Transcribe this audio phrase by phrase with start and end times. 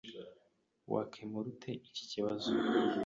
[0.91, 2.49] Wakemura ute iki kibazo?